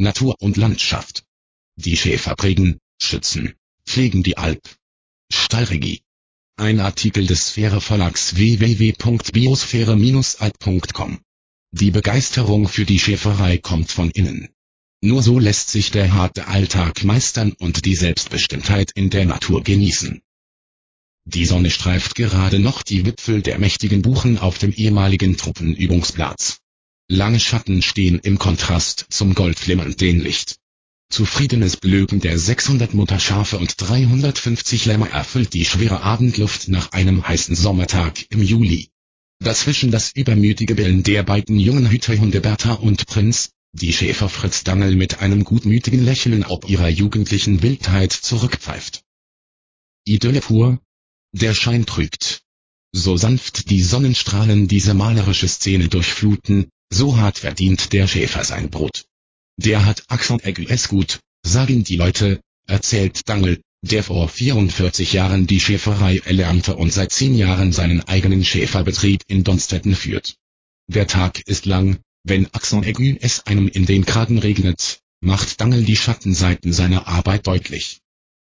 Natur 0.00 0.36
und 0.40 0.56
Landschaft. 0.56 1.24
Die 1.76 1.96
Schäfer 1.96 2.34
prägen, 2.34 2.78
schützen, 3.00 3.54
pflegen 3.86 4.22
die 4.22 4.38
Alp. 4.38 4.62
Stallregie. 5.30 6.00
Ein 6.56 6.80
Artikel 6.80 7.26
des 7.26 7.48
Sphäre 7.48 7.80
Verlags 7.80 8.34
www.biosphäre-alp.com. 8.34 11.20
Die 11.72 11.90
Begeisterung 11.90 12.66
für 12.66 12.84
die 12.84 12.98
Schäferei 12.98 13.58
kommt 13.58 13.92
von 13.92 14.10
innen. 14.10 14.48
Nur 15.02 15.22
so 15.22 15.38
lässt 15.38 15.70
sich 15.70 15.90
der 15.90 16.14
harte 16.14 16.48
Alltag 16.48 17.04
meistern 17.04 17.52
und 17.52 17.84
die 17.84 17.94
Selbstbestimmtheit 17.94 18.90
in 18.94 19.10
der 19.10 19.26
Natur 19.26 19.62
genießen. 19.62 20.22
Die 21.26 21.46
Sonne 21.46 21.70
streift 21.70 22.14
gerade 22.14 22.58
noch 22.58 22.82
die 22.82 23.06
Wipfel 23.06 23.42
der 23.42 23.58
mächtigen 23.58 24.02
Buchen 24.02 24.38
auf 24.38 24.58
dem 24.58 24.72
ehemaligen 24.72 25.36
Truppenübungsplatz. 25.36 26.60
Lange 27.12 27.40
Schatten 27.40 27.82
stehen 27.82 28.20
im 28.20 28.38
Kontrast 28.38 29.06
zum 29.10 29.34
goldflimmernden 29.34 30.20
Licht. 30.20 30.58
Zufriedenes 31.10 31.76
Blöken 31.76 32.20
der 32.20 32.38
600 32.38 32.94
Mutterschafe 32.94 33.58
und 33.58 33.74
350 33.80 34.84
Lämmer 34.84 35.10
erfüllt 35.10 35.52
die 35.52 35.64
schwere 35.64 36.02
Abendluft 36.02 36.68
nach 36.68 36.92
einem 36.92 37.26
heißen 37.26 37.56
Sommertag 37.56 38.26
im 38.30 38.40
Juli. 38.40 38.90
Dazwischen 39.40 39.90
das 39.90 40.12
übermütige 40.12 40.76
Bellen 40.76 41.02
der 41.02 41.24
beiden 41.24 41.58
jungen 41.58 41.90
Hüterhunde 41.90 42.40
Bertha 42.40 42.74
und 42.74 43.04
Prinz, 43.06 43.50
die 43.72 43.92
Schäfer 43.92 44.28
Fritz 44.28 44.62
Dangel 44.62 44.94
mit 44.94 45.18
einem 45.18 45.42
gutmütigen 45.42 46.04
Lächeln 46.04 46.44
ob 46.44 46.70
ihrer 46.70 46.88
jugendlichen 46.88 47.60
Wildheit 47.60 48.12
zurückpfeift. 48.12 49.02
Idylle 50.04 50.42
pur? 50.42 50.78
Der 51.32 51.54
Schein 51.54 51.86
trügt. 51.86 52.42
So 52.92 53.16
sanft 53.16 53.68
die 53.68 53.82
Sonnenstrahlen 53.82 54.68
diese 54.68 54.94
malerische 54.94 55.48
Szene 55.48 55.88
durchfluten, 55.88 56.70
so 56.90 57.16
hart 57.16 57.38
verdient 57.38 57.92
der 57.92 58.06
Schäfer 58.06 58.44
sein 58.44 58.70
Brot. 58.70 59.04
Der 59.56 59.86
hat 59.86 60.04
Axon 60.08 60.40
es 60.40 60.88
gut, 60.88 61.20
sagen 61.42 61.84
die 61.84 61.96
Leute, 61.96 62.40
erzählt 62.66 63.28
Dangel, 63.28 63.62
der 63.82 64.04
vor 64.04 64.28
44 64.28 65.12
Jahren 65.12 65.46
die 65.46 65.60
Schäferei 65.60 66.18
erlernte 66.18 66.76
und 66.76 66.92
seit 66.92 67.12
10 67.12 67.34
Jahren 67.34 67.72
seinen 67.72 68.02
eigenen 68.02 68.44
Schäferbetrieb 68.44 69.22
in 69.26 69.44
Donstetten 69.44 69.94
führt. 69.94 70.34
Der 70.88 71.06
Tag 71.06 71.40
ist 71.46 71.66
lang, 71.66 72.00
wenn 72.24 72.52
Axon 72.52 72.84
es 73.20 73.46
einem 73.46 73.68
in 73.68 73.86
den 73.86 74.04
Kragen 74.04 74.38
regnet, 74.38 75.00
macht 75.20 75.60
Dangel 75.60 75.84
die 75.84 75.96
Schattenseiten 75.96 76.72
seiner 76.72 77.06
Arbeit 77.06 77.46
deutlich. 77.46 78.00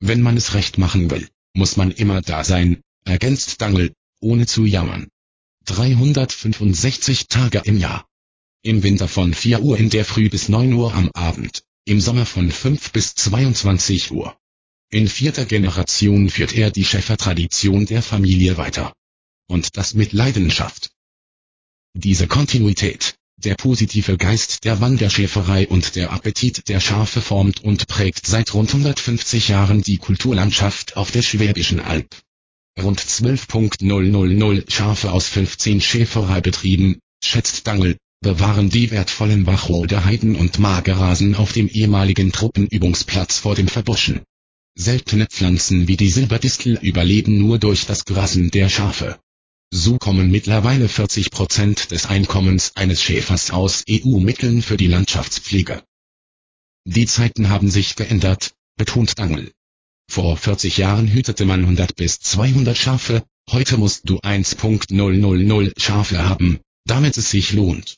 Wenn 0.00 0.22
man 0.22 0.36
es 0.36 0.54
recht 0.54 0.78
machen 0.78 1.10
will, 1.10 1.28
muss 1.54 1.76
man 1.76 1.90
immer 1.90 2.20
da 2.20 2.44
sein, 2.44 2.80
ergänzt 3.04 3.60
Dangel, 3.60 3.92
ohne 4.20 4.46
zu 4.46 4.64
jammern. 4.64 5.08
365 5.64 7.28
Tage 7.28 7.62
im 7.64 7.78
Jahr. 7.78 8.06
Im 8.66 8.82
Winter 8.82 9.06
von 9.06 9.32
4 9.32 9.62
Uhr 9.62 9.78
in 9.78 9.90
der 9.90 10.04
Früh 10.04 10.28
bis 10.28 10.48
9 10.48 10.72
Uhr 10.72 10.92
am 10.92 11.08
Abend, 11.12 11.62
im 11.84 12.00
Sommer 12.00 12.26
von 12.26 12.50
5 12.50 12.90
bis 12.90 13.14
22 13.14 14.10
Uhr. 14.10 14.36
In 14.90 15.06
vierter 15.06 15.44
Generation 15.44 16.28
führt 16.30 16.52
er 16.52 16.72
die 16.72 16.84
Schäfertradition 16.84 17.86
der 17.86 18.02
Familie 18.02 18.56
weiter. 18.56 18.92
Und 19.46 19.76
das 19.76 19.94
mit 19.94 20.12
Leidenschaft. 20.12 20.90
Diese 21.94 22.26
Kontinuität, 22.26 23.14
der 23.36 23.54
positive 23.54 24.16
Geist 24.16 24.64
der 24.64 24.80
Wanderschäferei 24.80 25.68
und 25.68 25.94
der 25.94 26.10
Appetit 26.10 26.68
der 26.68 26.80
Schafe 26.80 27.20
formt 27.20 27.62
und 27.62 27.86
prägt 27.86 28.26
seit 28.26 28.52
rund 28.52 28.70
150 28.70 29.46
Jahren 29.46 29.82
die 29.82 29.98
Kulturlandschaft 29.98 30.96
auf 30.96 31.12
der 31.12 31.22
Schwäbischen 31.22 31.78
Alb. 31.78 32.16
Rund 32.76 33.00
12.000 33.00 34.68
Schafe 34.68 35.12
aus 35.12 35.28
15 35.28 35.80
Schäfereibetrieben, 35.80 36.98
schätzt 37.22 37.64
Dangel, 37.68 37.96
bewahren 38.20 38.70
die 38.70 38.90
wertvollen 38.90 39.46
Wacholder 39.46 40.04
Heiden 40.04 40.36
und 40.36 40.58
Magerrasen 40.58 41.34
auf 41.34 41.52
dem 41.52 41.68
ehemaligen 41.68 42.32
Truppenübungsplatz 42.32 43.38
vor 43.38 43.54
dem 43.54 43.68
Verbuschen. 43.68 44.22
Seltene 44.74 45.26
Pflanzen 45.26 45.88
wie 45.88 45.96
die 45.96 46.10
Silberdistel 46.10 46.78
überleben 46.82 47.38
nur 47.38 47.58
durch 47.58 47.86
das 47.86 48.04
Grasen 48.04 48.50
der 48.50 48.68
Schafe. 48.68 49.18
So 49.70 49.98
kommen 49.98 50.30
mittlerweile 50.30 50.88
40 50.88 51.30
Prozent 51.30 51.90
des 51.90 52.06
Einkommens 52.06 52.72
eines 52.76 53.02
Schäfers 53.02 53.50
aus 53.50 53.84
EU-Mitteln 53.88 54.62
für 54.62 54.76
die 54.76 54.86
Landschaftspflege. 54.86 55.82
Die 56.84 57.06
Zeiten 57.06 57.48
haben 57.48 57.70
sich 57.70 57.96
geändert, 57.96 58.54
betont 58.76 59.18
Dangel. 59.18 59.50
Vor 60.08 60.36
40 60.36 60.76
Jahren 60.76 61.08
hütete 61.08 61.44
man 61.44 61.60
100 61.60 61.96
bis 61.96 62.20
200 62.20 62.76
Schafe, 62.76 63.24
heute 63.50 63.76
musst 63.76 64.08
du 64.08 64.18
1.000 64.18 65.80
Schafe 65.80 66.28
haben, 66.28 66.60
damit 66.84 67.16
es 67.16 67.30
sich 67.30 67.52
lohnt. 67.52 67.96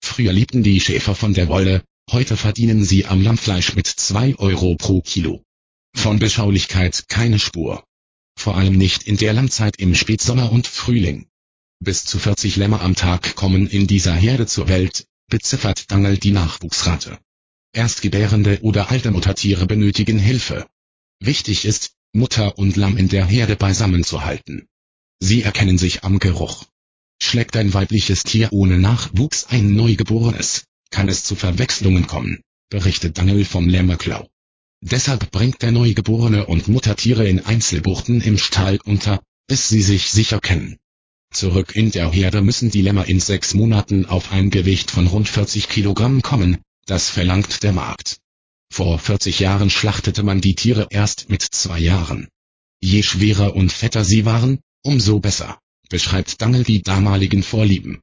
Früher 0.00 0.32
liebten 0.32 0.62
die 0.62 0.80
Schäfer 0.80 1.14
von 1.14 1.34
der 1.34 1.48
Wolle, 1.48 1.82
heute 2.10 2.36
verdienen 2.36 2.84
sie 2.84 3.06
am 3.06 3.22
Lammfleisch 3.22 3.74
mit 3.74 3.86
2 3.86 4.36
Euro 4.36 4.76
pro 4.76 5.00
Kilo. 5.00 5.42
Von 5.94 6.18
Beschaulichkeit 6.18 7.08
keine 7.08 7.38
Spur 7.38 7.84
vor 8.38 8.56
allem 8.56 8.78
nicht 8.78 9.02
in 9.02 9.16
der 9.16 9.32
Lammzeit 9.32 9.76
im 9.76 9.94
Spätsommer 9.94 10.52
und 10.52 10.68
Frühling. 10.68 11.26
Bis 11.80 12.04
zu 12.04 12.18
40 12.18 12.56
Lämmer 12.56 12.80
am 12.82 12.94
Tag 12.94 13.34
kommen 13.34 13.66
in 13.66 13.86
dieser 13.86 14.14
Herde 14.14 14.46
zur 14.46 14.68
Welt, 14.68 15.06
beziffert 15.28 15.90
Dangel 15.90 16.18
die 16.18 16.30
Nachwuchsrate. 16.30 17.18
Erstgebärende 17.72 18.60
oder 18.62 18.90
alte 18.90 19.10
Muttertiere 19.10 19.66
benötigen 19.66 20.18
Hilfe. 20.18 20.66
Wichtig 21.20 21.64
ist, 21.64 21.92
Mutter 22.12 22.58
und 22.58 22.76
Lamm 22.76 22.96
in 22.96 23.08
der 23.08 23.26
Herde 23.26 23.56
beisammen 23.56 24.04
zu 24.04 24.24
halten. 24.24 24.68
Sie 25.20 25.42
erkennen 25.42 25.76
sich 25.76 26.04
am 26.04 26.20
Geruch. 26.20 26.64
Schlägt 27.20 27.56
ein 27.56 27.74
weibliches 27.74 28.22
Tier 28.22 28.52
ohne 28.52 28.78
Nachwuchs 28.78 29.46
ein 29.46 29.74
Neugeborenes, 29.74 30.64
kann 30.90 31.08
es 31.08 31.24
zu 31.24 31.34
Verwechslungen 31.34 32.06
kommen, 32.06 32.42
berichtet 32.70 33.18
Dangel 33.18 33.44
vom 33.44 33.68
Lämmerklau. 33.68 34.28
Deshalb 34.80 35.30
bringt 35.32 35.62
der 35.62 35.72
Neugeborene 35.72 36.46
und 36.46 36.68
Muttertiere 36.68 37.28
in 37.28 37.44
Einzelbuchten 37.44 38.20
im 38.20 38.38
Stall 38.38 38.78
unter, 38.84 39.20
bis 39.48 39.68
sie 39.68 39.82
sich 39.82 40.10
sicher 40.10 40.40
kennen. 40.40 40.78
Zurück 41.32 41.74
in 41.74 41.90
der 41.90 42.10
Herde 42.10 42.40
müssen 42.40 42.70
die 42.70 42.82
Lämmer 42.82 43.06
in 43.06 43.20
sechs 43.20 43.52
Monaten 43.52 44.06
auf 44.06 44.32
ein 44.32 44.50
Gewicht 44.50 44.90
von 44.90 45.06
rund 45.06 45.28
40 45.28 45.68
Kilogramm 45.68 46.22
kommen, 46.22 46.58
das 46.86 47.10
verlangt 47.10 47.62
der 47.62 47.72
Markt. 47.72 48.18
Vor 48.70 48.98
40 48.98 49.40
Jahren 49.40 49.70
schlachtete 49.70 50.22
man 50.22 50.40
die 50.40 50.54
Tiere 50.54 50.86
erst 50.90 51.28
mit 51.28 51.42
zwei 51.42 51.78
Jahren. 51.78 52.28
Je 52.80 53.02
schwerer 53.02 53.56
und 53.56 53.72
fetter 53.72 54.04
sie 54.04 54.24
waren, 54.24 54.60
umso 54.82 55.18
besser, 55.18 55.58
beschreibt 55.88 56.40
Dangel 56.40 56.64
die 56.64 56.82
damaligen 56.82 57.42
Vorlieben. 57.42 58.00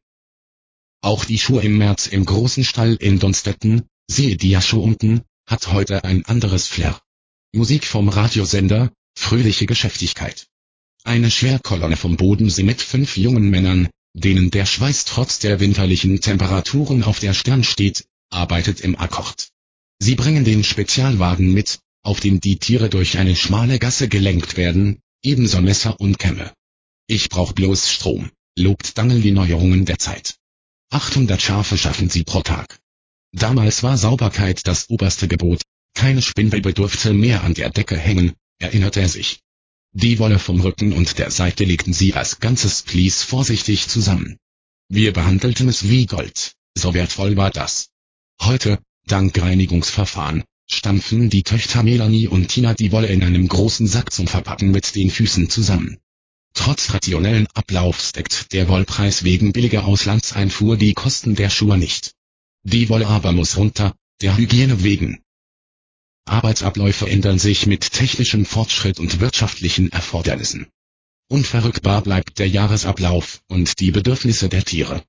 Auch 1.01 1.25
die 1.25 1.37
Schuhe 1.37 1.61
im 1.61 1.77
März 1.77 2.07
im 2.07 2.25
großen 2.25 2.63
Stall 2.63 2.95
in 2.95 3.19
Donstetten, 3.19 3.83
siehe 4.07 4.37
Diascho 4.37 4.79
unten, 4.79 5.21
hat 5.45 5.71
heute 5.71 6.03
ein 6.03 6.25
anderes 6.25 6.67
Flair. 6.67 6.99
Musik 7.53 7.85
vom 7.85 8.09
Radiosender, 8.09 8.91
fröhliche 9.15 9.65
Geschäftigkeit. 9.65 10.47
Eine 11.03 11.29
Schwerkolonne 11.29 11.97
vom 11.97 12.17
Bodensee 12.17 12.63
mit 12.63 12.81
fünf 12.81 13.17
jungen 13.17 13.49
Männern, 13.49 13.89
denen 14.13 14.49
der 14.49 14.65
Schweiß 14.65 15.05
trotz 15.05 15.39
der 15.39 15.59
winterlichen 15.59 16.21
Temperaturen 16.21 17.03
auf 17.03 17.19
der 17.19 17.33
Stirn 17.33 17.63
steht, 17.63 18.05
arbeitet 18.31 18.81
im 18.81 18.97
Akkord. 18.97 19.49
Sie 19.99 20.15
bringen 20.15 20.43
den 20.43 20.63
Spezialwagen 20.63 21.53
mit, 21.53 21.79
auf 22.01 22.19
dem 22.19 22.39
die 22.39 22.57
Tiere 22.57 22.89
durch 22.89 23.17
eine 23.17 23.35
schmale 23.35 23.79
Gasse 23.79 24.09
gelenkt 24.09 24.57
werden, 24.57 24.99
ebenso 25.21 25.61
Messer 25.61 25.99
und 25.99 26.17
Kämme. 26.17 26.51
Ich 27.07 27.29
brauch 27.29 27.53
bloß 27.53 27.91
Strom, 27.91 28.31
lobt 28.57 28.97
Dangel 28.97 29.21
die 29.21 29.31
Neuerungen 29.31 29.85
der 29.85 29.99
Zeit. 29.99 30.37
800 30.89 31.39
Schafe 31.39 31.77
schaffen 31.77 32.09
sie 32.09 32.23
pro 32.23 32.41
Tag. 32.41 32.79
Damals 33.31 33.83
war 33.83 33.97
Sauberkeit 33.97 34.65
das 34.65 34.89
oberste 34.89 35.27
Gebot, 35.27 35.61
keine 35.93 36.21
Spinnwebe 36.21 36.73
durfte 36.73 37.13
mehr 37.13 37.43
an 37.43 37.53
der 37.53 37.69
Decke 37.69 37.97
hängen, 37.97 38.33
erinnert 38.59 38.97
er 38.97 39.07
sich. 39.07 39.39
Die 39.93 40.19
Wolle 40.19 40.39
vom 40.39 40.59
Rücken 40.61 40.93
und 40.93 41.19
der 41.19 41.29
Seite 41.29 41.63
legten 41.63 41.93
sie 41.93 42.15
als 42.15 42.39
ganzes 42.39 42.81
Vlies 42.81 43.21
vorsichtig 43.23 43.87
zusammen. 43.87 44.37
Wir 44.89 45.13
behandelten 45.13 45.69
es 45.69 45.89
wie 45.89 46.05
Gold, 46.07 46.53
so 46.75 46.93
wertvoll 46.93 47.37
war 47.37 47.51
das. 47.51 47.89
Heute, 48.41 48.79
dank 49.05 49.39
Reinigungsverfahren, 49.39 50.43
stampfen 50.67 51.29
die 51.29 51.43
Töchter 51.43 51.83
Melanie 51.83 52.27
und 52.27 52.47
Tina 52.47 52.73
die 52.73 52.91
Wolle 52.91 53.07
in 53.07 53.23
einem 53.23 53.47
großen 53.47 53.87
Sack 53.87 54.11
zum 54.11 54.27
Verpacken 54.27 54.71
mit 54.71 54.95
den 54.95 55.11
Füßen 55.11 55.49
zusammen. 55.49 55.99
Trotz 56.55 56.93
rationellen 56.93 57.47
Ablaufs 57.53 58.13
deckt 58.13 58.51
der 58.53 58.67
Wollpreis 58.67 59.23
wegen 59.23 59.53
billiger 59.53 59.85
Auslandseinfuhr 59.85 60.77
die 60.77 60.93
Kosten 60.93 61.35
der 61.35 61.51
Schuhe 61.51 61.77
nicht. 61.77 62.13
Die 62.63 62.89
Wolle 62.89 63.05
aber 63.07 63.31
muss 63.33 63.57
runter, 63.57 63.95
der 64.21 64.35
Hygiene 64.35 64.81
wegen. 64.81 65.21
Arbeitsabläufe 66.25 67.07
ändern 67.07 67.37
sich 67.37 67.67
mit 67.67 67.91
technischem 67.91 68.45
Fortschritt 68.45 68.99
und 68.99 69.19
wirtschaftlichen 69.19 69.91
Erfordernissen. 69.91 70.67
Unverrückbar 71.27 72.01
bleibt 72.01 72.39
der 72.39 72.47
Jahresablauf 72.47 73.41
und 73.47 73.79
die 73.79 73.91
Bedürfnisse 73.91 74.49
der 74.49 74.63
Tiere. 74.63 75.03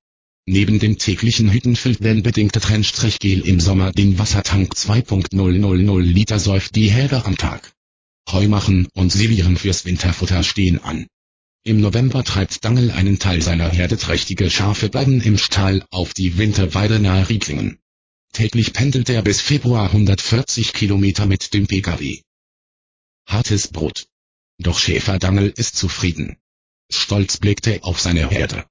Neben 0.46 0.78
dem 0.78 0.98
täglichen 0.98 1.50
Hüttenfiltern 1.50 2.22
bedingte 2.22 2.60
Trennstrichgel 2.60 3.40
im 3.40 3.60
Sommer 3.60 3.92
den 3.92 4.18
Wassertank 4.18 4.74
2.000 4.74 6.00
Liter 6.00 6.38
säuft 6.38 6.76
die 6.76 6.90
Herde 6.90 7.24
am 7.24 7.36
Tag. 7.38 7.72
Heumachen 8.30 8.88
und 8.94 9.10
Silieren 9.10 9.56
fürs 9.56 9.84
Winterfutter 9.84 10.42
stehen 10.42 10.82
an. 10.82 11.06
Im 11.66 11.80
November 11.80 12.22
treibt 12.22 12.64
Dangel 12.64 12.92
einen 12.92 13.18
Teil 13.18 13.42
seiner 13.42 13.68
Herde 13.68 13.96
trächtige 13.96 14.52
Schafe 14.52 14.88
bleiben 14.88 15.20
im 15.20 15.36
Stall 15.36 15.84
auf 15.90 16.14
die 16.14 16.38
Winterweide 16.38 17.00
nahe 17.00 17.28
Rieklingen. 17.28 17.80
Täglich 18.32 18.72
pendelt 18.72 19.10
er 19.10 19.20
bis 19.22 19.40
Februar 19.40 19.86
140 19.86 20.72
Kilometer 20.72 21.26
mit 21.26 21.54
dem 21.54 21.66
Pkw. 21.66 22.22
Hartes 23.26 23.66
Brot. 23.66 24.06
Doch 24.58 24.78
Schäferdangel 24.78 25.52
ist 25.56 25.74
zufrieden. 25.74 26.36
Stolz 26.88 27.38
blickt 27.38 27.66
er 27.66 27.84
auf 27.84 28.00
seine 28.00 28.30
Herde. 28.30 28.64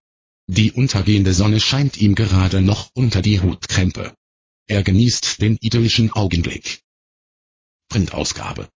Die 0.47 0.71
untergehende 0.71 1.33
Sonne 1.33 1.59
scheint 1.59 1.97
ihm 1.97 2.15
gerade 2.15 2.61
noch 2.61 2.91
unter 2.93 3.21
die 3.21 3.41
Hutkrempe. 3.41 4.15
Er 4.67 4.83
genießt 4.83 5.41
den 5.41 5.57
idyllischen 5.59 6.13
Augenblick. 6.13 6.79
Printausgabe. 7.89 8.69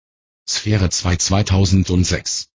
Sphäre 0.45 0.89
2 0.89 1.15
2006 1.15 2.49